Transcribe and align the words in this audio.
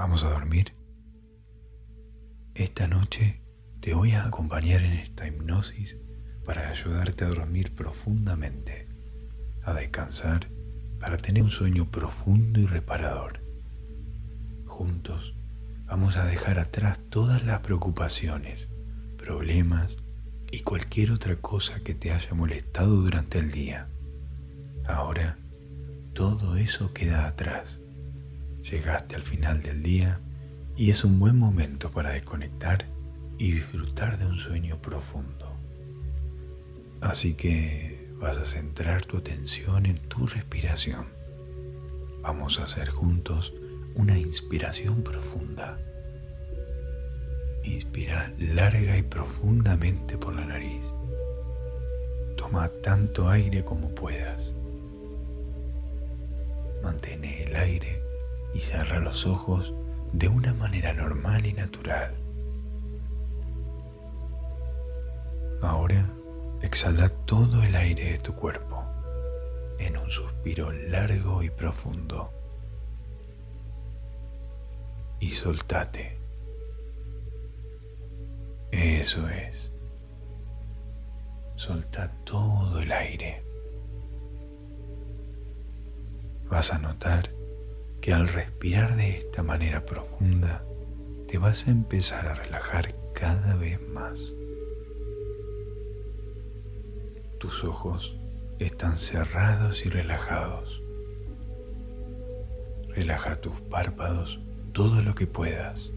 ¿Vamos 0.00 0.24
a 0.24 0.30
dormir? 0.30 0.72
Esta 2.54 2.88
noche 2.88 3.42
te 3.80 3.92
voy 3.92 4.12
a 4.12 4.24
acompañar 4.24 4.80
en 4.80 4.94
esta 4.94 5.28
hipnosis 5.28 5.98
para 6.42 6.70
ayudarte 6.70 7.26
a 7.26 7.28
dormir 7.28 7.74
profundamente, 7.74 8.88
a 9.62 9.74
descansar, 9.74 10.48
para 11.00 11.18
tener 11.18 11.42
un 11.42 11.50
sueño 11.50 11.90
profundo 11.90 12.60
y 12.60 12.64
reparador. 12.64 13.40
Juntos 14.64 15.34
vamos 15.84 16.16
a 16.16 16.24
dejar 16.24 16.58
atrás 16.60 16.98
todas 17.10 17.44
las 17.44 17.60
preocupaciones, 17.60 18.70
problemas 19.18 19.98
y 20.50 20.60
cualquier 20.60 21.10
otra 21.10 21.36
cosa 21.36 21.80
que 21.80 21.92
te 21.92 22.10
haya 22.10 22.32
molestado 22.32 23.02
durante 23.02 23.38
el 23.38 23.52
día. 23.52 23.90
Ahora, 24.86 25.36
todo 26.14 26.56
eso 26.56 26.94
queda 26.94 27.26
atrás 27.26 27.79
Llegaste 28.62 29.16
al 29.16 29.22
final 29.22 29.62
del 29.62 29.82
día 29.82 30.20
y 30.76 30.90
es 30.90 31.04
un 31.04 31.18
buen 31.18 31.36
momento 31.38 31.90
para 31.90 32.10
desconectar 32.10 32.86
y 33.38 33.52
disfrutar 33.52 34.18
de 34.18 34.26
un 34.26 34.36
sueño 34.36 34.80
profundo. 34.82 35.56
Así 37.00 37.34
que 37.34 38.10
vas 38.20 38.36
a 38.36 38.44
centrar 38.44 39.02
tu 39.06 39.16
atención 39.16 39.86
en 39.86 39.96
tu 39.96 40.26
respiración. 40.26 41.06
Vamos 42.22 42.60
a 42.60 42.64
hacer 42.64 42.90
juntos 42.90 43.54
una 43.94 44.18
inspiración 44.18 45.02
profunda. 45.02 45.78
Inspira 47.64 48.32
larga 48.38 48.98
y 48.98 49.02
profundamente 49.02 50.18
por 50.18 50.34
la 50.34 50.44
nariz. 50.44 50.84
Toma 52.36 52.68
tanto 52.82 53.28
aire 53.30 53.64
como 53.64 53.94
puedas. 53.94 54.52
Mantén 56.82 57.24
el 57.24 57.56
aire 57.56 57.99
y 58.54 58.58
cierra 58.58 59.00
los 59.00 59.26
ojos 59.26 59.72
de 60.12 60.28
una 60.28 60.54
manera 60.54 60.92
normal 60.92 61.46
y 61.46 61.52
natural. 61.52 62.14
Ahora 65.62 66.08
exhala 66.62 67.08
todo 67.08 67.62
el 67.62 67.74
aire 67.74 68.12
de 68.12 68.18
tu 68.18 68.34
cuerpo 68.34 68.84
en 69.78 69.96
un 69.96 70.10
suspiro 70.10 70.70
largo 70.70 71.42
y 71.42 71.50
profundo. 71.50 72.30
Y 75.20 75.30
soltate. 75.30 76.18
Eso 78.70 79.28
es. 79.28 79.72
Solta 81.56 82.10
todo 82.24 82.80
el 82.80 82.90
aire. 82.92 83.42
Vas 86.48 86.72
a 86.72 86.78
notar 86.78 87.30
que 88.00 88.14
al 88.14 88.28
respirar 88.28 88.96
de 88.96 89.18
esta 89.18 89.42
manera 89.42 89.84
profunda 89.84 90.64
te 91.28 91.38
vas 91.38 91.68
a 91.68 91.70
empezar 91.70 92.26
a 92.26 92.34
relajar 92.34 92.94
cada 93.14 93.54
vez 93.56 93.80
más. 93.88 94.34
Tus 97.38 97.64
ojos 97.64 98.16
están 98.58 98.98
cerrados 98.98 99.84
y 99.84 99.90
relajados. 99.90 100.82
Relaja 102.88 103.40
tus 103.40 103.60
párpados 103.60 104.40
todo 104.72 105.02
lo 105.02 105.14
que 105.14 105.26
puedas, 105.26 105.92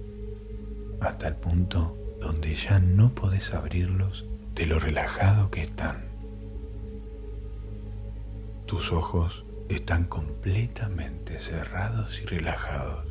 hasta 1.00 1.28
el 1.28 1.36
punto 1.36 1.98
donde 2.20 2.56
ya 2.56 2.80
no 2.80 3.14
podés 3.14 3.54
abrirlos 3.54 4.26
de 4.56 4.66
lo 4.66 4.80
relajado 4.80 5.52
que 5.52 5.64
están. 5.64 6.06
Tus 8.66 8.92
ojos 8.92 9.45
están 9.69 10.06
completamente 10.06 11.39
cerrados 11.39 12.22
y 12.22 12.25
relajados. 12.25 13.06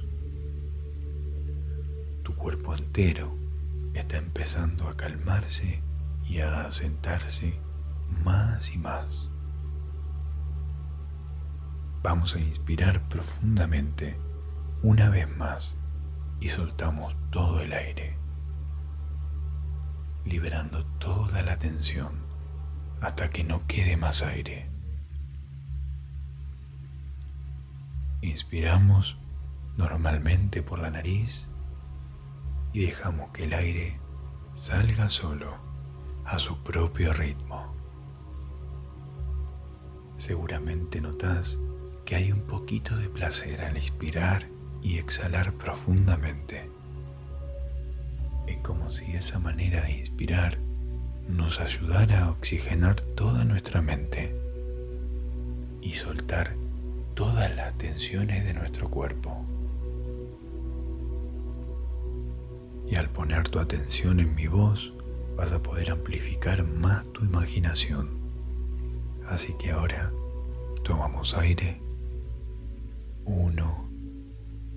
Tu 2.22 2.34
cuerpo 2.34 2.74
entero 2.74 3.36
está 3.94 4.16
empezando 4.16 4.88
a 4.88 4.96
calmarse 4.96 5.82
y 6.28 6.40
a 6.40 6.70
sentarse 6.70 7.58
más 8.24 8.72
y 8.72 8.78
más. 8.78 9.28
Vamos 12.02 12.34
a 12.34 12.40
inspirar 12.40 13.08
profundamente 13.08 14.18
una 14.82 15.08
vez 15.08 15.34
más 15.36 15.74
y 16.40 16.48
soltamos 16.48 17.14
todo 17.30 17.60
el 17.60 17.72
aire, 17.72 18.16
liberando 20.24 20.84
toda 20.98 21.42
la 21.42 21.58
tensión 21.58 22.12
hasta 23.00 23.30
que 23.30 23.44
no 23.44 23.66
quede 23.66 23.96
más 23.96 24.22
aire. 24.22 24.71
Inspiramos 28.22 29.18
normalmente 29.76 30.62
por 30.62 30.78
la 30.78 30.90
nariz 30.90 31.46
y 32.72 32.86
dejamos 32.86 33.30
que 33.32 33.44
el 33.44 33.52
aire 33.52 33.98
salga 34.54 35.08
solo 35.08 35.56
a 36.24 36.38
su 36.38 36.62
propio 36.62 37.12
ritmo. 37.12 37.74
Seguramente 40.18 41.00
notas 41.00 41.58
que 42.04 42.14
hay 42.14 42.30
un 42.30 42.42
poquito 42.42 42.96
de 42.96 43.08
placer 43.08 43.60
al 43.62 43.76
inspirar 43.76 44.46
y 44.82 44.98
exhalar 44.98 45.54
profundamente. 45.54 46.70
Es 48.46 48.58
como 48.58 48.92
si 48.92 49.16
esa 49.16 49.40
manera 49.40 49.82
de 49.82 49.98
inspirar 49.98 50.58
nos 51.28 51.58
ayudara 51.58 52.26
a 52.26 52.30
oxigenar 52.30 53.00
toda 53.00 53.44
nuestra 53.44 53.82
mente 53.82 54.32
y 55.80 55.94
soltar 55.94 56.61
todas 57.14 57.54
las 57.54 57.76
tensiones 57.78 58.44
de 58.44 58.54
nuestro 58.54 58.90
cuerpo. 58.90 59.44
Y 62.88 62.96
al 62.96 63.08
poner 63.10 63.48
tu 63.48 63.58
atención 63.58 64.20
en 64.20 64.34
mi 64.34 64.46
voz, 64.46 64.92
vas 65.36 65.52
a 65.52 65.62
poder 65.62 65.90
amplificar 65.90 66.64
más 66.64 67.06
tu 67.12 67.24
imaginación. 67.24 68.10
Así 69.28 69.54
que 69.54 69.70
ahora 69.70 70.12
tomamos 70.84 71.34
aire. 71.34 71.80
Uno, 73.24 73.88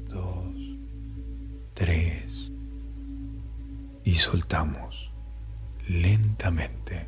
dos, 0.07 0.55
tres. 1.73 2.51
Y 4.03 4.15
soltamos 4.15 5.11
lentamente, 5.87 7.07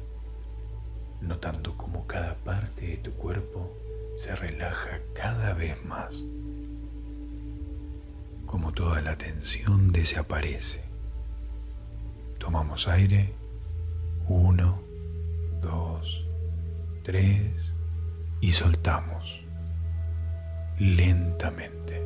notando 1.22 1.78
como 1.78 2.06
cada 2.08 2.36
parte 2.36 2.88
de 2.88 2.98
tu 2.98 3.12
cuerpo 3.14 3.72
se 4.18 4.36
relaja 4.36 5.00
cada 5.14 5.54
vez 5.54 5.86
más, 5.86 6.26
como 8.48 8.74
toda 8.74 9.00
la 9.04 9.16
tensión 9.16 9.92
desaparece. 9.92 10.84
Tomamos 12.40 12.88
aire, 12.88 13.36
uno, 14.28 14.82
dos, 15.62 16.26
tres, 17.04 17.74
y 18.42 18.54
soltamos. 18.54 19.44
Lentamente, 20.80 22.02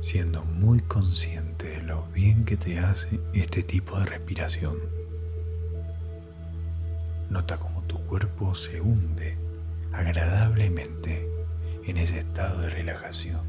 siendo 0.00 0.44
muy 0.44 0.78
consciente 0.82 1.70
de 1.70 1.82
lo 1.82 2.06
bien 2.12 2.44
que 2.44 2.56
te 2.56 2.78
hace 2.78 3.18
este 3.34 3.64
tipo 3.64 3.98
de 3.98 4.06
respiración. 4.06 4.78
Nota 7.30 7.58
cómo 7.58 7.82
tu 7.82 7.98
cuerpo 8.04 8.54
se 8.54 8.80
hunde 8.80 9.41
agradablemente 9.92 11.28
en 11.84 11.96
ese 11.96 12.18
estado 12.18 12.60
de 12.60 12.70
relajación. 12.70 13.42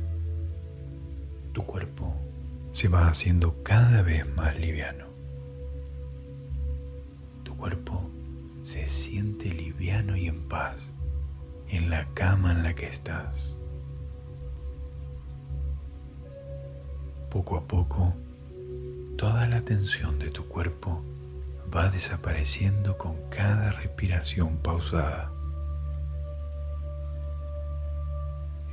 Tu 1.54 1.66
cuerpo 1.66 2.16
se 2.72 2.88
va 2.88 3.08
haciendo 3.08 3.62
cada 3.64 4.02
vez 4.02 4.28
más 4.36 4.60
liviano. 4.60 5.06
Tu 7.44 7.56
cuerpo 7.56 8.10
se 8.64 8.88
siente 8.88 9.50
liviano 9.50 10.16
y 10.16 10.28
en 10.28 10.48
paz 10.48 10.94
en 11.70 11.90
la 11.90 12.06
cama 12.14 12.52
en 12.52 12.64
la 12.64 12.76
que 12.76 12.86
estás. 12.86 13.58
Poco 17.30 17.58
a 17.58 17.68
poco, 17.68 18.14
toda 19.18 19.48
la 19.48 19.62
tensión 19.62 20.20
de 20.20 20.30
tu 20.30 20.48
cuerpo 20.48 21.04
va 21.76 21.90
desapareciendo 21.90 22.98
con 22.98 23.16
cada 23.30 23.72
respiración 23.72 24.58
pausada. 24.58 25.32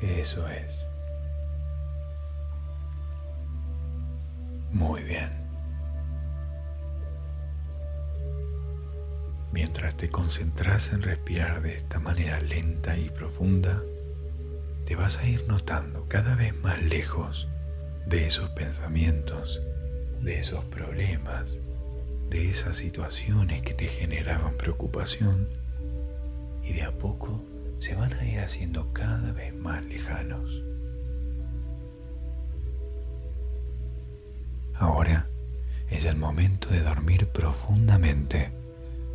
Eso 0.02 0.49
es. 0.49 0.88
Muy 4.73 5.02
bien. 5.02 5.31
Mientras 9.52 9.97
te 9.97 10.11
concentras 10.11 10.93
en 10.93 11.02
respirar 11.02 11.61
de 11.61 11.76
esta 11.76 11.99
manera 11.99 12.41
lenta 12.41 12.97
y 12.97 13.11
profunda, 13.11 13.82
te 14.87 14.97
vas 14.97 15.19
a 15.19 15.26
ir 15.26 15.47
notando 15.49 16.06
cada 16.08 16.35
vez 16.35 16.55
más 16.56 16.82
lejos 16.82 17.49
de 18.06 18.26
esos 18.26 18.50
pensamientos, 18.50 19.61
de 20.23 20.38
esos 20.38 20.64
problemas, 20.67 21.58
de 22.31 22.49
esas 22.49 22.76
situaciones 22.76 23.62
que 23.62 23.75
te 23.75 23.87
generaban 23.87 24.56
preocupación 24.56 25.49
y 26.62 26.73
de 26.73 26.85
a 26.85 26.93
poco 26.93 27.43
se 27.81 27.94
van 27.94 28.12
a 28.12 28.25
ir 28.27 28.38
haciendo 28.41 28.93
cada 28.93 29.32
vez 29.32 29.55
más 29.55 29.82
lejanos. 29.87 30.62
Ahora 34.75 35.29
es 35.88 36.05
el 36.05 36.17
momento 36.17 36.69
de 36.69 36.81
dormir 36.81 37.29
profundamente, 37.29 38.53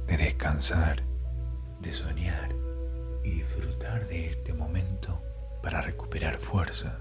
de 0.08 0.18
descansar, 0.18 1.04
de 1.80 1.94
soñar 1.94 2.56
y 3.24 3.32
disfrutar 3.32 4.08
de 4.08 4.32
este 4.32 4.54
momento 4.54 5.22
para 5.62 5.82
recuperar 5.82 6.38
fuerza, 6.38 7.00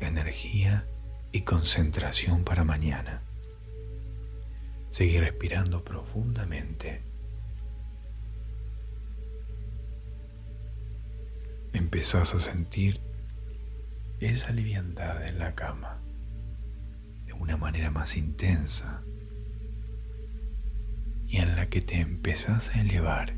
energía 0.00 0.86
y 1.32 1.42
concentración 1.42 2.44
para 2.44 2.64
mañana. 2.64 3.22
Seguir 4.88 5.20
respirando 5.20 5.84
profundamente. 5.84 7.13
Empezás 11.74 12.36
a 12.36 12.38
sentir 12.38 13.00
esa 14.20 14.52
liviandad 14.52 15.26
en 15.26 15.40
la 15.40 15.56
cama 15.56 16.00
de 17.26 17.32
una 17.32 17.56
manera 17.56 17.90
más 17.90 18.16
intensa 18.16 19.02
y 21.26 21.38
en 21.38 21.56
la 21.56 21.68
que 21.68 21.80
te 21.80 21.96
empezás 21.96 22.76
a 22.76 22.80
elevar 22.80 23.34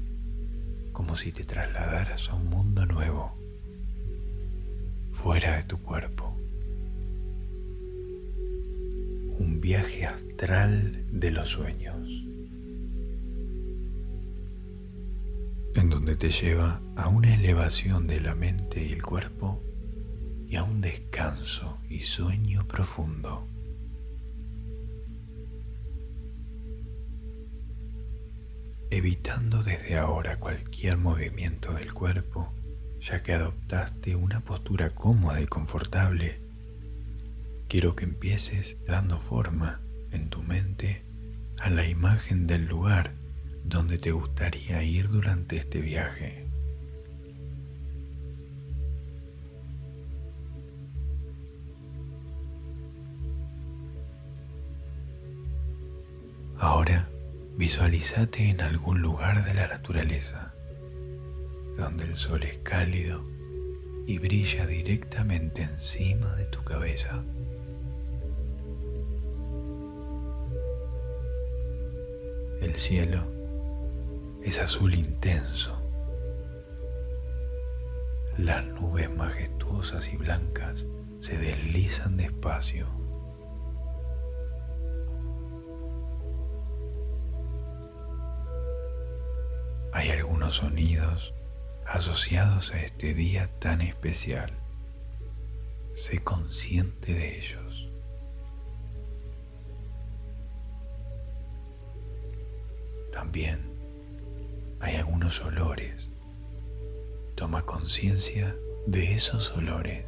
como 0.92 1.16
si 1.16 1.32
te 1.32 1.44
trasladaras 1.44 2.28
a 2.28 2.34
un 2.34 2.50
mundo 2.50 2.84
nuevo 2.84 3.34
fuera 5.12 5.56
de 5.56 5.64
tu 5.64 5.78
cuerpo. 5.80 6.36
Un 9.38 9.60
viaje 9.62 10.04
astral 10.04 11.06
de 11.10 11.30
los 11.30 11.48
sueños, 11.48 12.25
en 15.81 15.90
donde 15.90 16.17
te 16.17 16.31
lleva 16.31 16.81
a 16.96 17.08
una 17.08 17.34
elevación 17.34 18.06
de 18.06 18.20
la 18.20 18.34
mente 18.34 18.84
y 18.84 18.93
el 18.93 19.02
cuerpo 19.02 19.62
y 20.49 20.56
a 20.56 20.62
un 20.62 20.81
descanso 20.81 21.78
y 21.88 22.00
sueño 22.00 22.67
profundo. 22.67 23.49
evitando 28.90 29.62
desde 29.62 29.96
ahora 29.96 30.38
cualquier 30.38 30.96
movimiento 30.96 31.75
del 31.75 31.93
cuerpo, 31.93 32.52
ya 33.00 33.23
que 33.23 33.32
adoptaste 33.32 34.17
una 34.17 34.40
postura 34.40 34.94
cómoda 34.94 35.40
y 35.40 35.46
confortable. 35.46 36.40
Quiero 37.69 37.96
que 37.96 38.05
empieces 38.05 38.76
dando 38.87 39.19
forma 39.19 39.81
en 40.12 40.31
tu 40.31 40.43
mente 40.43 41.05
a 41.58 41.69
la 41.69 41.87
imagen 41.87 42.46
del 42.46 42.67
lugar 42.67 43.12
donde 43.68 43.98
te 43.98 44.12
gustaría 44.12 44.82
ir 44.82 45.08
durante 45.08 45.56
este 45.56 45.80
viaje. 45.80 46.46
Ahora 56.58 57.08
visualízate 57.56 58.48
en 58.48 58.60
algún 58.60 59.02
lugar 59.02 59.44
de 59.44 59.54
la 59.54 59.66
naturaleza, 59.66 60.54
donde 61.76 62.04
el 62.04 62.16
sol 62.16 62.44
es 62.44 62.58
cálido 62.58 63.24
y 64.06 64.18
brilla 64.18 64.66
directamente 64.66 65.62
encima 65.62 66.34
de 66.36 66.44
tu 66.46 66.62
cabeza. 66.62 67.24
El 72.62 72.74
cielo 72.76 73.35
es 74.46 74.58
azul 74.60 74.94
intenso. 74.94 75.78
Las 78.38 78.64
nubes 78.64 79.10
majestuosas 79.14 80.12
y 80.12 80.16
blancas 80.16 80.87
se 81.20 81.37
deslizan 81.37 82.16
despacio 82.16 82.87
hay 89.96 90.10
algunos 90.10 90.56
sonidos 90.56 91.32
asociados 91.87 92.70
a 92.72 92.82
este 92.82 93.14
día 93.14 93.49
tan 93.58 93.81
especial. 93.81 94.52
Sé 95.94 96.22
consciente 96.22 97.14
de 97.14 97.38
ellos. 97.38 97.88
También 103.10 103.75
hay 104.81 104.96
algunos 104.96 105.40
olores. 105.43 106.08
Toma 107.34 107.64
conciencia 107.64 108.56
de 108.87 109.14
esos 109.14 109.52
olores. 109.56 110.05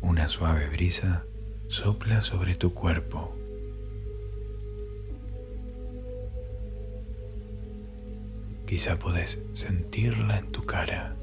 Una 0.00 0.28
suave 0.28 0.68
brisa 0.68 1.24
sopla 1.68 2.22
sobre 2.22 2.54
tu 2.54 2.72
cuerpo 2.72 3.36
Quizá 8.66 8.98
podés 8.98 9.38
sentirla 9.52 10.38
en 10.38 10.50
tu 10.50 10.66
cara. 10.66 11.14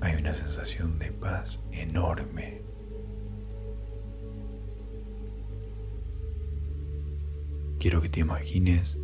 Hay 0.00 0.14
una 0.16 0.34
sensación 0.34 0.98
de 0.98 1.12
paz 1.12 1.60
enorme. 1.70 2.63
Quiero 7.84 8.00
que 8.00 8.08
te 8.08 8.20
imagines 8.20 8.98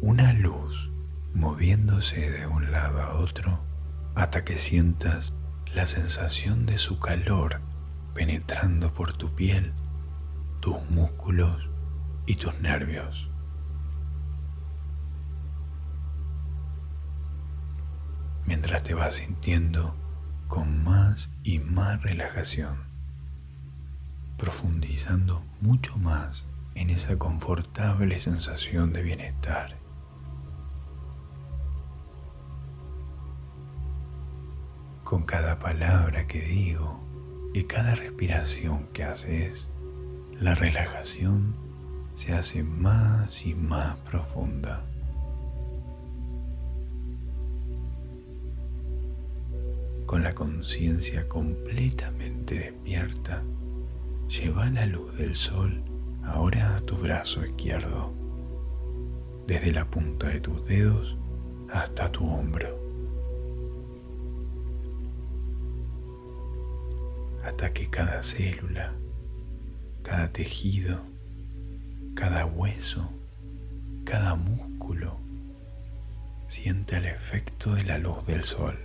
una 0.00 0.32
luz 0.32 0.90
moviéndose 1.34 2.28
de 2.28 2.48
un 2.48 2.72
lado 2.72 3.00
a 3.00 3.14
otro 3.14 3.60
hasta 4.16 4.42
que 4.42 4.58
sientas 4.58 5.34
la 5.72 5.86
sensación 5.86 6.66
de 6.66 6.78
su 6.78 6.98
calor 6.98 7.60
penetrando 8.14 8.92
por 8.92 9.12
tu 9.12 9.36
piel, 9.36 9.72
tus 10.58 10.78
músculos 10.90 11.70
y 12.26 12.34
tus 12.34 12.58
nervios. 12.58 13.30
Mientras 18.46 18.82
te 18.82 18.94
vas 18.94 19.14
sintiendo 19.14 19.94
con 20.48 20.82
más 20.82 21.30
y 21.44 21.60
más 21.60 22.02
relajación, 22.02 22.78
profundizando 24.36 25.44
mucho 25.60 25.96
más 25.98 26.48
en 26.78 26.90
esa 26.90 27.18
confortable 27.18 28.20
sensación 28.20 28.92
de 28.92 29.02
bienestar. 29.02 29.76
Con 35.02 35.24
cada 35.24 35.58
palabra 35.58 36.28
que 36.28 36.40
digo 36.40 37.00
y 37.52 37.64
cada 37.64 37.96
respiración 37.96 38.86
que 38.92 39.02
haces, 39.02 39.66
la 40.40 40.54
relajación 40.54 41.56
se 42.14 42.34
hace 42.34 42.62
más 42.62 43.44
y 43.44 43.54
más 43.54 43.96
profunda. 43.96 44.84
Con 50.06 50.22
la 50.22 50.32
conciencia 50.32 51.28
completamente 51.28 52.54
despierta, 52.54 53.42
lleva 54.28 54.70
la 54.70 54.86
luz 54.86 55.18
del 55.18 55.34
sol 55.34 55.82
ahora 56.24 56.80
tu 56.84 56.96
brazo 56.96 57.44
izquierdo, 57.44 58.12
desde 59.46 59.72
la 59.72 59.84
punta 59.86 60.28
de 60.28 60.40
tus 60.40 60.64
dedos 60.66 61.16
hasta 61.70 62.10
tu 62.10 62.26
hombro. 62.26 62.78
Hasta 67.44 67.72
que 67.72 67.88
cada 67.88 68.22
célula, 68.22 68.92
cada 70.02 70.32
tejido, 70.32 71.00
cada 72.14 72.46
hueso, 72.46 73.08
cada 74.04 74.34
músculo 74.34 75.16
siente 76.48 76.96
el 76.96 77.06
efecto 77.06 77.74
de 77.74 77.84
la 77.84 77.98
luz 77.98 78.26
del 78.26 78.44
sol. 78.44 78.78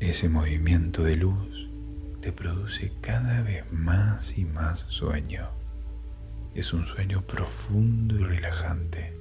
Ese 0.00 0.28
movimiento 0.28 1.02
de 1.02 1.16
luz 1.16 1.65
te 2.26 2.32
produce 2.32 2.90
cada 3.00 3.40
vez 3.42 3.64
más 3.70 4.36
y 4.36 4.44
más 4.44 4.80
sueño. 4.88 5.48
Es 6.56 6.72
un 6.72 6.84
sueño 6.84 7.22
profundo 7.24 8.16
y 8.18 8.24
relajante. 8.24 9.16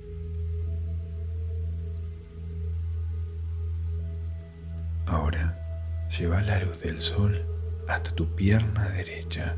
Ahora 5.06 6.08
lleva 6.18 6.42
la 6.42 6.60
luz 6.64 6.80
del 6.80 7.00
sol 7.00 7.46
hasta 7.88 8.10
tu 8.16 8.34
pierna 8.34 8.90
derecha, 8.90 9.56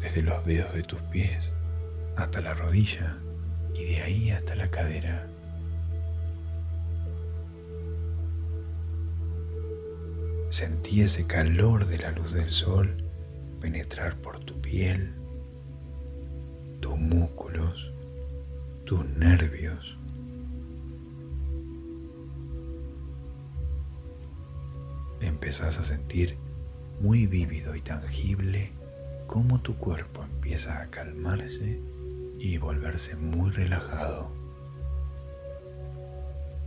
desde 0.00 0.22
los 0.22 0.46
dedos 0.46 0.72
de 0.72 0.84
tus 0.84 1.02
pies 1.02 1.50
hasta 2.16 2.40
la 2.40 2.54
rodilla 2.54 3.18
y 3.74 3.86
de 3.86 4.02
ahí 4.02 4.30
hasta 4.30 4.54
la 4.54 4.70
cadera. 4.70 5.31
Sentí 10.52 11.00
ese 11.00 11.26
calor 11.26 11.86
de 11.86 11.98
la 11.98 12.10
luz 12.10 12.34
del 12.34 12.50
sol 12.50 12.94
penetrar 13.58 14.18
por 14.18 14.38
tu 14.44 14.60
piel, 14.60 15.14
tus 16.80 16.98
músculos, 16.98 17.90
tus 18.84 19.02
nervios. 19.16 19.96
Empezás 25.22 25.78
a 25.78 25.84
sentir 25.84 26.36
muy 27.00 27.26
vívido 27.26 27.74
y 27.74 27.80
tangible 27.80 28.72
cómo 29.28 29.62
tu 29.62 29.78
cuerpo 29.78 30.22
empieza 30.22 30.82
a 30.82 30.90
calmarse 30.90 31.80
y 32.38 32.58
volverse 32.58 33.16
muy 33.16 33.52
relajado. 33.52 34.30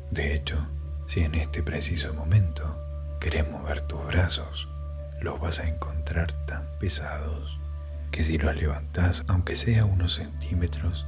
De 0.09 0.33
hecho, 0.33 0.65
si 1.05 1.19
en 1.19 1.35
este 1.35 1.61
preciso 1.61 2.11
momento 2.15 2.81
querés 3.25 3.49
mover 3.49 3.81
tus 3.81 4.05
brazos, 4.05 4.67
los 5.19 5.39
vas 5.39 5.59
a 5.59 5.67
encontrar 5.67 6.31
tan 6.45 6.63
pesados 6.79 7.59
que 8.11 8.23
si 8.23 8.37
los 8.37 8.55
levantás, 8.55 9.23
aunque 9.25 9.55
sea 9.55 9.83
unos 9.83 10.13
centímetros, 10.13 11.07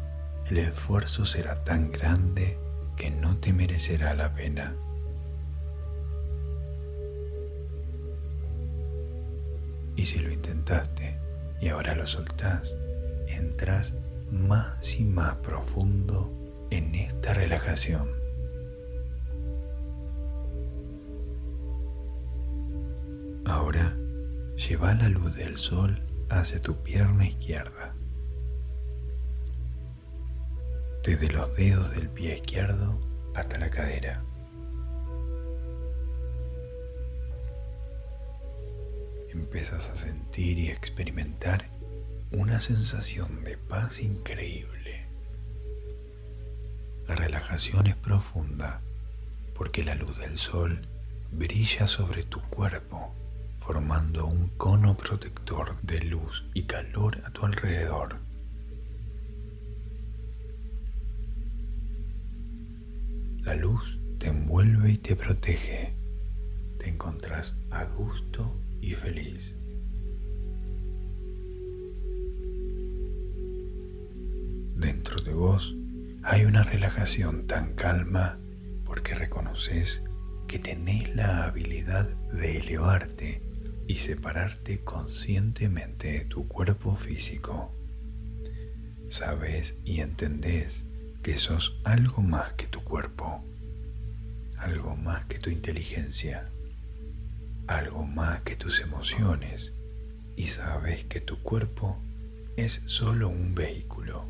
el 0.49 0.57
esfuerzo 0.57 1.25
será 1.25 1.63
tan 1.63 1.91
grande 1.91 2.57
que 2.95 3.11
no 3.11 3.37
te 3.37 3.53
merecerá 3.53 4.15
la 4.15 4.33
pena. 4.33 4.73
Y 9.95 10.05
si 10.05 10.17
lo 10.17 10.31
intentaste 10.31 11.19
y 11.61 11.67
ahora 11.67 11.93
lo 11.93 12.07
soltás, 12.07 12.75
entras 13.27 13.93
más 14.31 14.99
y 14.99 15.05
más 15.05 15.35
profundo 15.35 16.33
en 16.71 16.95
esta 16.95 17.35
relajación. 17.35 18.16
Ahora 23.47 23.95
lleva 24.57 24.93
la 24.93 25.07
luz 25.07 25.33
del 25.35 25.57
sol 25.57 26.03
hacia 26.29 26.61
tu 26.61 26.83
pierna 26.83 27.25
izquierda. 27.25 27.95
Desde 31.01 31.31
los 31.31 31.55
dedos 31.55 31.91
del 31.91 32.09
pie 32.09 32.35
izquierdo 32.35 32.99
hasta 33.33 33.57
la 33.57 33.69
cadera. 33.69 34.21
Empiezas 39.29 39.89
a 39.91 39.95
sentir 39.95 40.59
y 40.59 40.67
experimentar 40.67 41.69
una 42.33 42.59
sensación 42.59 43.45
de 43.45 43.57
paz 43.57 44.01
increíble. 44.01 45.07
La 47.07 47.15
relajación 47.15 47.87
es 47.87 47.95
profunda 47.95 48.81
porque 49.55 49.85
la 49.85 49.95
luz 49.95 50.17
del 50.17 50.37
sol 50.37 50.85
brilla 51.31 51.87
sobre 51.87 52.23
tu 52.23 52.41
cuerpo 52.49 53.13
formando 53.59 54.25
un 54.25 54.49
cono 54.57 54.95
protector 54.95 55.79
de 55.81 56.01
luz 56.01 56.45
y 56.53 56.63
calor 56.63 57.21
a 57.25 57.31
tu 57.31 57.45
alrededor. 57.45 58.17
La 63.41 63.55
luz 63.55 63.97
te 64.19 64.27
envuelve 64.27 64.91
y 64.91 64.97
te 64.97 65.15
protege. 65.15 65.93
Te 66.79 66.89
encontrás 66.89 67.57
a 67.71 67.85
gusto 67.85 68.59
y 68.81 68.91
feliz. 68.91 69.55
Dentro 74.75 75.21
de 75.21 75.33
vos 75.33 75.75
hay 76.23 76.45
una 76.45 76.63
relajación 76.63 77.47
tan 77.47 77.73
calma 77.73 78.37
porque 78.83 79.15
reconoces 79.15 80.03
que 80.47 80.59
tenés 80.59 81.15
la 81.15 81.45
habilidad 81.45 82.07
de 82.31 82.57
elevarte 82.57 83.46
y 83.87 83.95
separarte 83.95 84.83
conscientemente 84.83 86.11
de 86.11 86.25
tu 86.25 86.47
cuerpo 86.47 86.95
físico. 86.95 87.71
Sabes 89.09 89.75
y 89.85 90.01
entendés 90.01 90.83
que 91.23 91.37
sos 91.37 91.79
algo 91.85 92.21
más 92.21 92.53
que 92.53 92.67
tu 92.67 92.83
cuerpo, 92.83 93.43
algo 94.57 94.95
más 94.97 95.25
que 95.25 95.39
tu 95.39 95.49
inteligencia, 95.49 96.49
algo 97.67 98.05
más 98.05 98.41
que 98.41 98.57
tus 98.57 98.81
emociones 98.81 99.73
y 100.35 100.47
sabes 100.47 101.05
que 101.05 101.21
tu 101.21 101.41
cuerpo 101.41 101.97
es 102.57 102.81
solo 102.87 103.29
un 103.29 103.55
vehículo, 103.55 104.25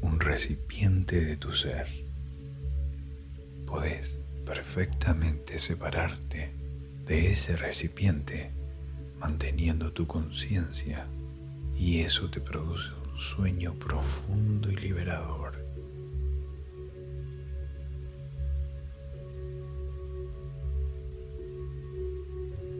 un 0.00 0.20
recipiente 0.20 1.20
de 1.20 1.36
tu 1.36 1.52
ser. 1.52 1.88
Podés 3.66 4.18
perfectamente 4.46 5.58
separarte 5.58 6.61
de 7.12 7.30
ese 7.30 7.58
recipiente, 7.58 8.54
manteniendo 9.18 9.92
tu 9.92 10.06
conciencia, 10.06 11.06
y 11.76 12.00
eso 12.00 12.30
te 12.30 12.40
produce 12.40 12.88
un 13.04 13.18
sueño 13.18 13.74
profundo 13.74 14.70
y 14.70 14.76
liberador. 14.76 15.62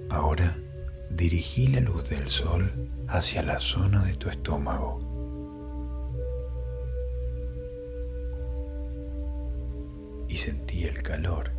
Ahora 0.08 0.56
dirigí 1.10 1.66
la 1.66 1.80
luz 1.80 2.08
del 2.08 2.30
sol 2.30 2.88
hacia 3.08 3.42
la 3.42 3.58
zona 3.58 4.02
de 4.02 4.14
tu 4.14 4.30
estómago. 4.30 4.98
Y 10.26 10.36
sentí 10.38 10.84
el 10.84 11.02
calor 11.02 11.52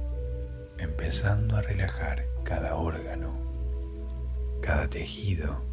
empezando 0.80 1.56
a 1.56 1.62
relajar 1.62 2.25
cada 2.53 2.75
órgano, 2.75 3.33
cada 4.62 4.88
tejido 4.88 5.63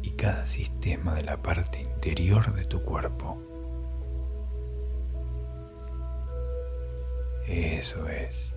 y 0.00 0.10
cada 0.10 0.46
sistema 0.46 1.16
de 1.16 1.22
la 1.22 1.42
parte 1.42 1.80
interior 1.80 2.54
de 2.54 2.64
tu 2.66 2.84
cuerpo. 2.84 3.36
Eso 7.48 8.08
es. 8.08 8.54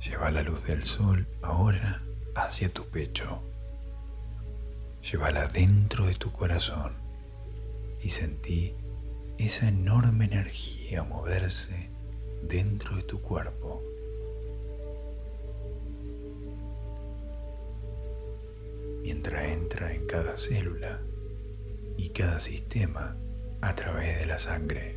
Lleva 0.00 0.30
la 0.30 0.40
luz 0.40 0.64
del 0.64 0.82
sol 0.82 1.26
ahora 1.42 2.00
hacia 2.34 2.70
tu 2.70 2.86
pecho. 2.86 3.42
Llévala 5.02 5.46
dentro 5.46 6.06
de 6.06 6.14
tu 6.14 6.32
corazón 6.32 6.94
y 8.02 8.08
sentí 8.08 8.74
esa 9.36 9.68
enorme 9.68 10.24
energía 10.24 11.02
moverse 11.02 11.90
dentro 12.42 12.96
de 12.96 13.02
tu 13.02 13.20
cuerpo. 13.20 13.89
Mientras 19.22 19.52
entra 19.52 19.92
en 19.92 20.06
cada 20.06 20.38
célula 20.38 21.02
y 21.98 22.08
cada 22.08 22.40
sistema 22.40 23.18
a 23.60 23.74
través 23.74 24.18
de 24.18 24.24
la 24.24 24.38
sangre. 24.38 24.96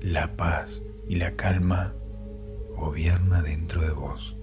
La 0.00 0.36
paz 0.36 0.82
y 1.06 1.14
la 1.14 1.36
calma 1.36 1.94
gobierna 2.74 3.40
dentro 3.40 3.82
de 3.82 3.92
vos. 3.92 4.36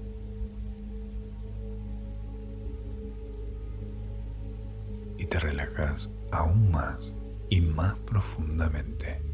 Y 5.18 5.26
te 5.26 5.38
relajas 5.38 6.10
aún 6.32 6.72
más 6.72 7.14
y 7.50 7.60
más 7.60 7.98
profundamente. 8.06 9.29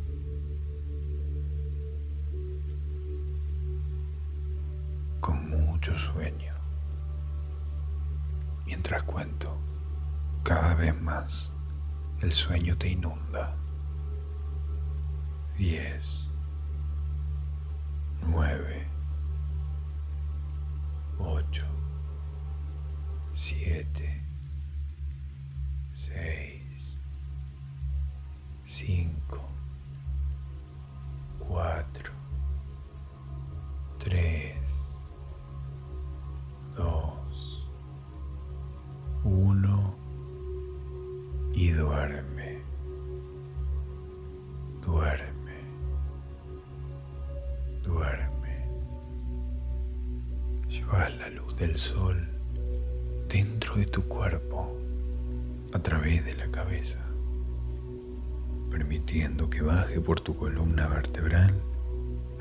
Con 5.26 5.50
mucho 5.50 5.98
sueño. 5.98 6.54
Mientras 8.68 9.02
cuento, 9.02 9.58
cada 10.44 10.76
vez 10.76 11.02
más 11.02 11.52
el 12.22 12.32
sueño 12.32 12.78
te 12.78 12.90
inunda. 12.90 13.56
Diez, 15.58 16.30
nueve, 18.22 18.88
ocho, 21.18 21.66
siete, 23.34 24.22
seis. 25.92 27.00
5, 28.64 29.42
4, 31.40 32.15
que 59.56 59.62
baje 59.62 60.02
por 60.02 60.20
tu 60.20 60.36
columna 60.36 60.90
vertebral 60.90 61.54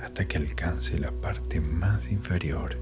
hasta 0.03 0.27
que 0.27 0.37
alcance 0.37 0.99
la 0.99 1.13
parte 1.13 1.61
más 1.61 2.11
inferior. 2.11 2.77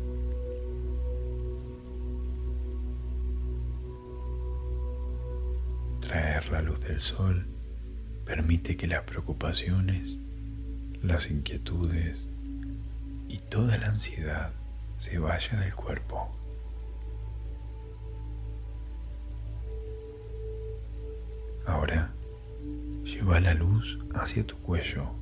Traer 6.00 6.48
la 6.48 6.62
luz 6.62 6.80
del 6.80 7.02
sol 7.02 7.44
permite 8.24 8.78
que 8.78 8.86
las 8.86 9.02
preocupaciones, 9.02 10.16
las 11.02 11.30
inquietudes 11.30 12.26
y 13.28 13.36
toda 13.36 13.76
la 13.76 13.88
ansiedad 13.88 14.54
se 14.96 15.18
vaya 15.18 15.60
del 15.60 15.74
cuerpo. 15.74 16.41
Lleva 23.22 23.38
la 23.38 23.54
luz 23.54 24.00
hacia 24.16 24.44
tu 24.44 24.56
cuello, 24.62 25.14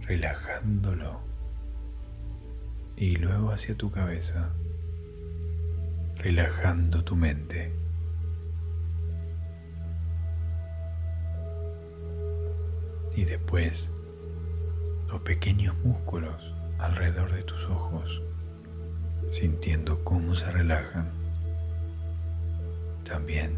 relajándolo, 0.00 1.20
y 2.96 3.14
luego 3.14 3.52
hacia 3.52 3.76
tu 3.76 3.92
cabeza, 3.92 4.50
relajando 6.16 7.04
tu 7.04 7.14
mente. 7.14 7.72
Y 13.14 13.24
después 13.24 13.92
los 15.06 15.20
pequeños 15.20 15.78
músculos 15.84 16.52
alrededor 16.80 17.30
de 17.30 17.44
tus 17.44 17.64
ojos, 17.66 18.22
sintiendo 19.30 20.02
cómo 20.02 20.34
se 20.34 20.50
relajan. 20.50 21.12
También 23.04 23.56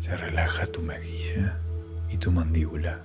se 0.00 0.16
relaja 0.16 0.66
tu 0.66 0.82
mejilla 0.82 1.61
y 2.12 2.18
tu 2.18 2.30
mandíbula. 2.30 3.00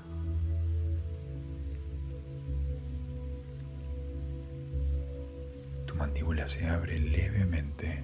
Tu 5.86 5.96
mandíbula 5.96 6.46
se 6.48 6.68
abre 6.68 7.00
levemente. 7.00 8.04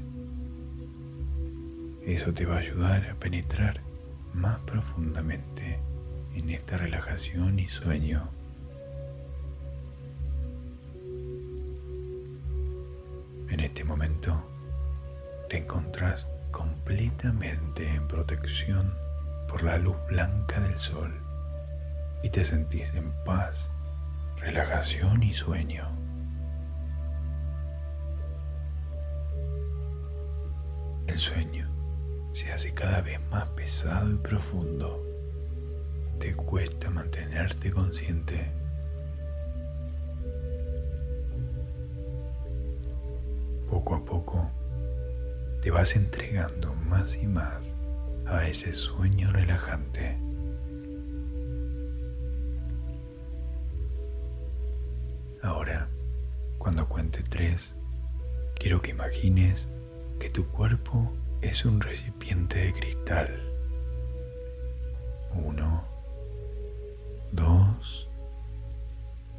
Eso 2.06 2.34
te 2.34 2.46
va 2.46 2.56
a 2.56 2.60
ayudar 2.60 3.06
a 3.10 3.16
penetrar 3.16 3.82
más 4.34 4.60
profundamente 4.60 5.80
en 6.36 6.50
esta 6.50 6.78
relajación 6.78 7.60
y 7.60 7.68
sueño. 7.68 8.30
En 13.50 13.60
este 13.60 13.84
momento 13.84 14.42
te 15.50 15.58
encontrás 15.58 16.26
completamente 16.52 17.88
en 17.88 18.08
protección 18.08 19.03
por 19.54 19.62
la 19.62 19.78
luz 19.78 19.96
blanca 20.08 20.60
del 20.62 20.80
sol 20.80 21.14
y 22.24 22.30
te 22.32 22.44
sentís 22.44 22.92
en 22.96 23.12
paz, 23.24 23.70
relajación 24.38 25.22
y 25.22 25.32
sueño. 25.32 25.96
El 31.06 31.20
sueño 31.20 31.70
se 32.34 32.52
hace 32.52 32.74
cada 32.74 33.02
vez 33.02 33.20
más 33.30 33.48
pesado 33.50 34.10
y 34.10 34.16
profundo. 34.16 35.04
Te 36.20 36.34
cuesta 36.34 36.90
mantenerte 36.90 37.72
consciente. 37.72 38.52
Poco 43.70 43.94
a 43.94 44.04
poco 44.04 44.52
te 45.62 45.70
vas 45.70 45.96
entregando 45.96 46.74
más 46.74 47.16
y 47.18 47.28
más 47.28 47.73
a 48.36 48.48
ese 48.48 48.74
sueño 48.74 49.32
relajante. 49.32 50.18
Ahora, 55.44 55.88
cuando 56.58 56.88
cuente 56.88 57.22
tres, 57.22 57.76
quiero 58.56 58.82
que 58.82 58.92
imagines 58.92 59.68
que 60.20 60.30
tu 60.30 60.48
cuerpo 60.48 61.14
es 61.42 61.66
un 61.66 61.80
recipiente 61.80 62.60
de 62.60 62.74
cristal. 62.74 63.40
Uno, 65.36 65.84
dos, 67.32 68.10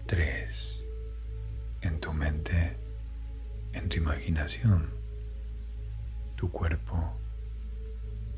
tres. 0.06 0.84
En 1.80 2.00
tu 2.00 2.12
mente, 2.12 2.76
en 3.72 3.88
tu 3.88 3.96
imaginación, 3.96 4.93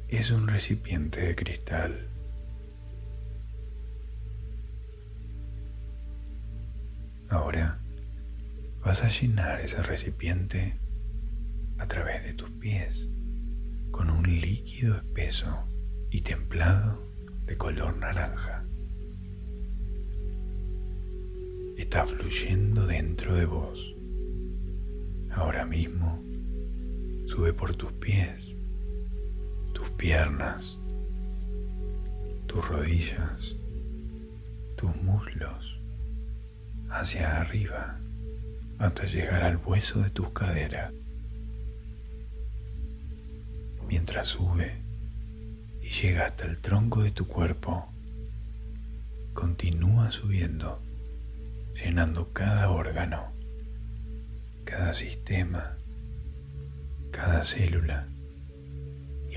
es 0.09 0.31
un 0.31 0.47
recipiente 0.47 1.21
de 1.21 1.35
cristal. 1.35 2.09
Ahora 7.29 7.81
vas 8.85 9.03
a 9.03 9.09
llenar 9.09 9.61
ese 9.61 9.83
recipiente 9.83 10.79
a 11.79 11.89
través 11.89 12.23
de 12.23 12.35
tus 12.35 12.51
pies 12.51 13.09
con 13.91 14.11
un 14.11 14.23
líquido 14.23 14.97
espeso 14.97 15.65
y 16.11 16.21
templado 16.21 17.05
de 17.47 17.57
color 17.57 17.97
naranja. 17.97 18.65
Está 21.77 22.07
fluyendo 22.07 22.87
dentro 22.87 23.35
de 23.35 23.45
vos. 23.45 23.95
Ahora 25.33 25.67
mismo 25.67 26.23
sube 27.27 27.53
por 27.53 27.75
tus 27.75 27.93
pies 27.93 28.56
piernas, 29.97 30.77
tus 32.47 32.67
rodillas, 32.69 33.57
tus 34.77 34.95
muslos, 35.03 35.79
hacia 36.91 37.41
arriba 37.41 37.99
hasta 38.79 39.05
llegar 39.05 39.43
al 39.43 39.57
hueso 39.57 40.01
de 40.01 40.11
tus 40.11 40.31
caderas. 40.31 40.93
Mientras 43.89 44.29
sube 44.29 44.83
y 45.81 45.89
llega 45.89 46.27
hasta 46.27 46.45
el 46.47 46.59
tronco 46.59 47.03
de 47.03 47.13
tu 47.13 47.27
cuerpo, 47.27 47.87
continúa 49.33 50.11
subiendo, 50.11 50.83
llenando 51.75 52.33
cada 52.33 52.71
órgano, 52.71 53.33
cada 54.65 54.93
sistema, 54.93 55.77
cada 57.13 57.45
célula 57.45 58.09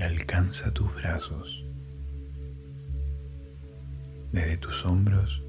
alcanza 0.02 0.72
tus 0.72 0.94
brazos. 0.94 1.64
Desde 4.32 4.56
tus 4.56 4.84
hombros 4.84 5.42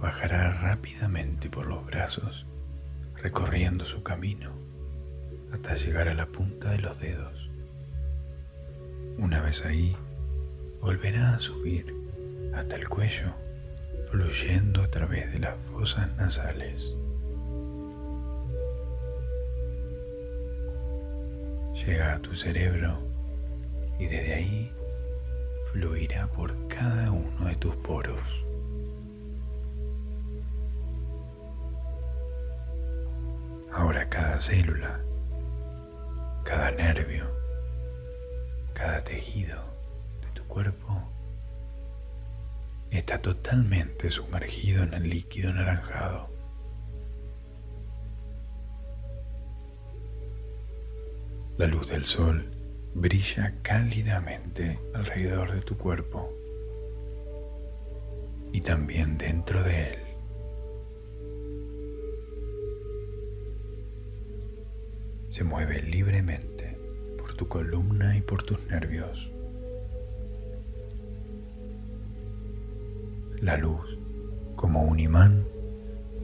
bajará 0.00 0.50
rápidamente 0.50 1.48
por 1.48 1.66
los 1.66 1.86
brazos, 1.86 2.46
recorriendo 3.22 3.84
su 3.84 4.02
camino 4.02 4.52
hasta 5.52 5.74
llegar 5.74 6.08
a 6.08 6.14
la 6.14 6.26
punta 6.26 6.70
de 6.70 6.80
los 6.80 7.00
dedos. 7.00 7.50
Una 9.18 9.40
vez 9.40 9.64
ahí, 9.64 9.96
volverá 10.80 11.34
a 11.34 11.40
subir 11.40 11.94
hasta 12.54 12.76
el 12.76 12.88
cuello, 12.88 13.34
fluyendo 14.10 14.82
a 14.82 14.88
través 14.88 15.32
de 15.32 15.38
las 15.38 15.56
fosas 15.56 16.08
nasales. 16.16 16.94
Llega 21.74 22.14
a 22.14 22.18
tu 22.20 22.34
cerebro 22.34 23.09
y 24.00 24.06
desde 24.06 24.34
ahí 24.34 24.72
fluirá 25.66 26.26
por 26.28 26.68
cada 26.68 27.10
uno 27.10 27.44
de 27.46 27.54
tus 27.56 27.76
poros. 27.76 28.18
Ahora 33.72 34.08
cada 34.08 34.40
célula, 34.40 35.00
cada 36.44 36.70
nervio, 36.70 37.26
cada 38.72 39.04
tejido 39.04 39.58
de 40.22 40.28
tu 40.32 40.44
cuerpo 40.44 41.02
está 42.90 43.20
totalmente 43.20 44.08
sumergido 44.08 44.82
en 44.82 44.94
el 44.94 45.10
líquido 45.10 45.50
anaranjado. 45.50 46.30
La 51.58 51.66
luz 51.66 51.86
del 51.88 52.06
sol 52.06 52.59
brilla 52.94 53.54
cálidamente 53.62 54.78
alrededor 54.94 55.52
de 55.52 55.60
tu 55.60 55.76
cuerpo 55.76 56.32
y 58.52 58.60
también 58.60 59.16
dentro 59.16 59.62
de 59.62 59.90
él. 59.90 59.98
Se 65.28 65.44
mueve 65.44 65.80
libremente 65.82 66.76
por 67.16 67.34
tu 67.34 67.46
columna 67.46 68.16
y 68.16 68.20
por 68.20 68.42
tus 68.42 68.66
nervios. 68.66 69.30
La 73.40 73.56
luz, 73.56 73.98
como 74.56 74.82
un 74.82 74.98
imán, 74.98 75.46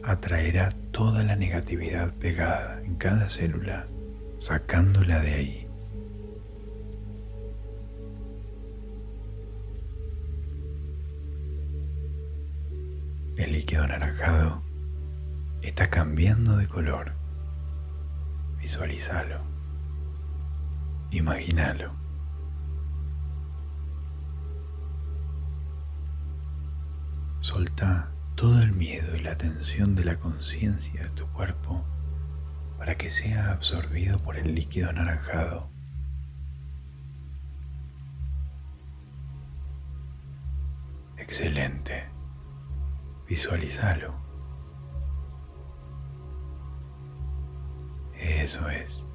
atraerá 0.03 0.71
toda 0.91 1.23
la 1.23 1.37
negatividad 1.37 2.13
pegada 2.15 2.83
en 2.85 2.97
cada 2.97 3.29
célula, 3.29 3.87
sacándola 4.39 5.21
de 5.21 5.35
ahí. 5.35 5.66
Líquido 13.67 13.83
anaranjado 13.83 14.63
está 15.61 15.91
cambiando 15.91 16.57
de 16.57 16.69
color. 16.69 17.15
Visualízalo. 18.61 19.41
Imagínalo. 21.11 21.91
Solta 27.41 28.09
todo 28.37 28.63
el 28.63 28.71
miedo 28.71 29.17
y 29.17 29.19
la 29.19 29.37
tensión 29.37 29.97
de 29.97 30.05
la 30.05 30.15
conciencia 30.21 31.03
de 31.03 31.09
tu 31.09 31.27
cuerpo 31.33 31.83
para 32.79 32.95
que 32.97 33.11
sea 33.11 33.51
absorbido 33.51 34.21
por 34.21 34.37
el 34.37 34.55
líquido 34.55 34.91
anaranjado. 34.91 35.69
Excelente. 41.17 42.16
Visualizalo. 43.29 44.15
Eso 48.19 48.69
es. 48.69 49.07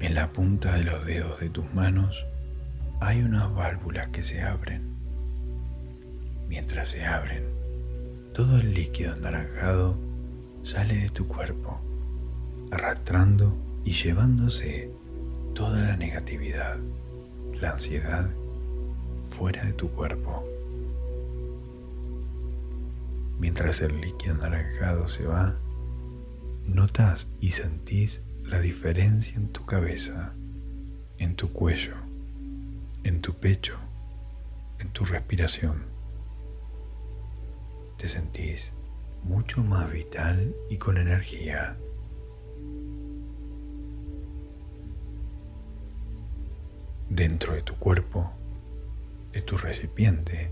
En 0.00 0.16
la 0.16 0.32
punta 0.32 0.74
de 0.74 0.82
los 0.82 1.06
dedos 1.06 1.38
de 1.38 1.48
tus 1.48 1.72
manos 1.74 2.26
hay 3.00 3.22
unas 3.22 3.54
válvulas 3.54 4.08
que 4.08 4.22
se 4.24 4.42
abren. 4.42 4.96
Mientras 6.48 6.88
se 6.88 7.06
abren, 7.06 7.44
todo 8.34 8.58
el 8.58 8.74
líquido 8.74 9.12
anaranjado 9.12 9.96
sale 10.64 10.96
de 10.96 11.10
tu 11.10 11.28
cuerpo, 11.28 11.80
arrastrando 12.72 13.56
y 13.84 13.92
llevándose 13.92 14.90
toda 15.54 15.86
la 15.86 15.96
negatividad, 15.96 16.78
la 17.62 17.70
ansiedad 17.70 18.28
fuera 19.30 19.64
de 19.64 19.72
tu 19.72 19.88
cuerpo. 19.88 20.44
Mientras 23.38 23.80
el 23.80 24.00
líquido 24.00 24.34
anaranjado 24.34 25.06
se 25.06 25.24
va, 25.24 25.54
notas 26.66 27.28
y 27.40 27.52
sentís 27.52 28.20
la 28.42 28.58
diferencia 28.58 29.36
en 29.36 29.46
tu 29.48 29.64
cabeza, 29.64 30.34
en 31.18 31.36
tu 31.36 31.52
cuello, 31.52 31.94
en 33.04 33.20
tu 33.20 33.34
pecho, 33.34 33.78
en 34.80 34.88
tu 34.88 35.04
respiración. 35.04 35.84
Te 37.96 38.08
sentís 38.08 38.72
mucho 39.22 39.62
más 39.62 39.90
vital 39.92 40.52
y 40.68 40.78
con 40.78 40.96
energía. 40.96 41.76
Dentro 47.14 47.52
de 47.52 47.60
tu 47.60 47.74
cuerpo, 47.74 48.32
de 49.34 49.42
tu 49.42 49.58
recipiente, 49.58 50.50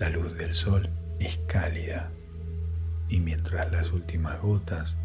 la 0.00 0.10
luz 0.10 0.36
del 0.36 0.52
sol 0.52 0.90
es 1.20 1.38
cálida 1.46 2.10
y 3.08 3.20
mientras 3.20 3.70
las 3.70 3.92
últimas 3.92 4.42
gotas 4.42 4.96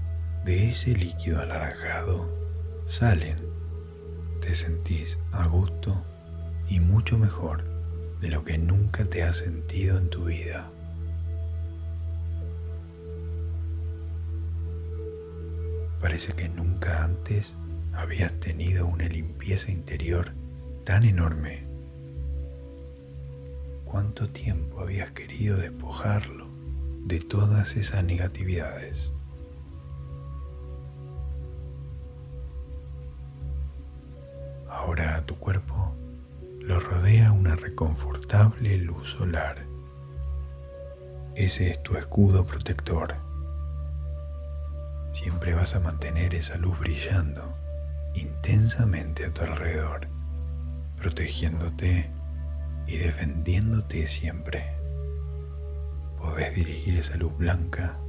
de 0.46 0.72
ese 0.72 0.96
líquido 0.96 1.40
anaranjado 1.40 2.28
salen, 2.88 3.38
te 4.42 4.56
sentís 4.56 5.20
a 5.32 5.46
gusto 5.46 6.04
y 6.68 6.80
mucho 6.80 7.20
mejor 7.20 7.64
de 8.20 8.30
lo 8.30 8.44
que 8.44 8.58
nunca 8.58 9.06
te 9.06 9.22
has 9.22 9.38
sentido 9.38 10.00
en 10.00 10.10
tu 10.10 10.26
vida. 10.26 10.72
Parece 16.02 16.34
que 16.34 16.50
nunca 16.50 17.04
antes 17.04 17.54
habías 17.94 18.34
tenido 18.40 18.88
una 18.88 19.08
limpieza 19.08 19.72
interior 19.72 20.34
tan 20.84 21.06
enorme. 21.06 21.64
¿Cuánto 23.86 24.28
tiempo 24.30 24.82
habías 24.82 25.12
querido 25.12 25.58
despojarlo 25.58 26.48
de 27.06 27.20
todas 27.20 27.78
esas 27.78 28.04
negatividades? 28.04 29.12
Ahora 34.70 35.16
a 35.16 35.26
tu 35.26 35.38
cuerpo 35.38 35.96
lo 36.60 36.80
rodea 36.80 37.32
una 37.32 37.56
reconfortable 37.56 38.78
luz 38.78 39.12
solar. 39.12 39.66
Ese 41.36 41.70
es 41.70 41.82
tu 41.84 41.96
escudo 41.96 42.46
protector. 42.46 43.16
Siempre 45.14 45.54
vas 45.54 45.76
a 45.76 45.80
mantener 45.80 46.36
esa 46.36 46.58
luz 46.58 46.78
brillando 46.80 47.54
intensamente 48.16 49.26
a 49.26 49.34
tu 49.34 49.44
alrededor, 49.44 50.08
protegiéndote 51.04 52.10
y 52.88 52.96
defendiéndote 52.96 54.08
siempre. 54.08 54.64
Podés 56.18 56.56
dirigir 56.56 56.96
esa 56.98 57.18
luz 57.18 57.38
blanca 57.38 58.00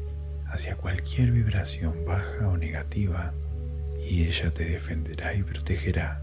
hacia 0.46 0.76
cualquier 0.76 1.33
vibración 1.33 2.04
baja 2.07 2.48
o 2.48 2.57
negativa 2.57 3.35
y 4.09 4.28
ella 4.28 4.54
te 4.54 4.64
defenderá 4.64 5.35
y 5.35 5.42
protegerá. 5.42 6.22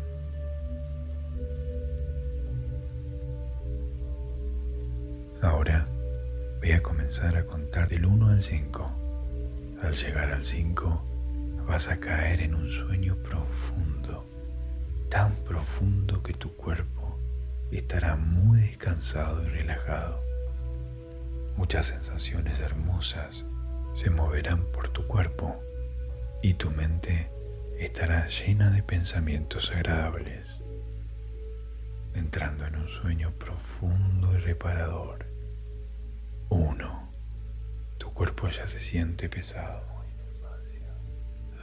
Ahora 5.41 5.89
voy 6.61 6.71
a 6.71 6.81
comenzar 6.81 7.35
a 7.35 7.45
contar 7.45 7.89
del 7.89 8.05
1 8.05 8.27
al 8.27 8.43
5. 8.43 8.91
Al 9.83 9.93
llegar 9.93 10.31
al 10.31 10.45
5 10.45 11.65
vas 11.67 11.89
a 11.89 11.99
caer 11.99 12.39
en 12.39 12.55
un 12.55 12.69
sueño 12.69 13.17
profundo, 13.17 13.90
tan 15.11 15.35
profundo 15.43 16.23
que 16.23 16.33
tu 16.33 16.55
cuerpo 16.55 17.19
estará 17.69 18.15
muy 18.15 18.61
descansado 18.61 19.43
y 19.45 19.49
relajado. 19.49 20.23
Muchas 21.57 21.87
sensaciones 21.87 22.59
hermosas 22.59 23.45
se 23.91 24.09
moverán 24.09 24.63
por 24.71 24.87
tu 24.87 25.05
cuerpo 25.07 25.61
y 26.41 26.53
tu 26.53 26.71
mente 26.71 27.29
estará 27.77 28.25
llena 28.27 28.71
de 28.71 28.83
pensamientos 28.83 29.71
agradables, 29.71 30.61
entrando 32.13 32.65
en 32.65 32.77
un 32.77 32.87
sueño 32.87 33.33
profundo 33.37 34.33
y 34.33 34.37
reparador. 34.37 35.25
1. 36.47 37.13
Tu 37.97 38.13
cuerpo 38.13 38.47
ya 38.47 38.65
se 38.65 38.79
siente 38.79 39.27
pesado. 39.27 39.83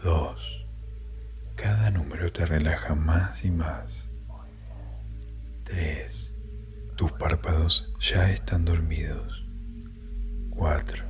2. 0.05 0.58
Cada 1.61 1.90
número 1.90 2.33
te 2.33 2.47
relaja 2.47 2.94
más 2.94 3.44
y 3.44 3.51
más. 3.51 4.09
3. 5.64 6.33
Tus 6.97 7.12
párpados 7.12 7.92
ya 8.01 8.31
están 8.31 8.64
dormidos. 8.64 9.44
4. 10.51 11.05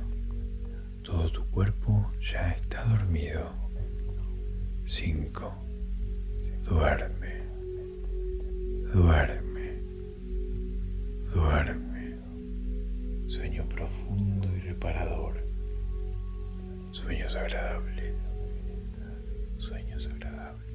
Todo 1.03 1.31
tu 1.31 1.45
cuerpo 1.51 2.11
ya 2.19 2.51
está 2.51 2.83
dormido. 2.85 3.53
5. 4.85 5.53
Duerme. 6.65 7.43
Duerme. 8.91 9.83
Duerme 11.33 11.89
sueño 13.29 13.63
profundo 13.69 14.47
y 14.55 14.59
reparador, 14.61 15.45
sueños 16.91 17.35
agradables, 17.35 18.09
sueños 20.03 20.23
agradables. 20.25 20.68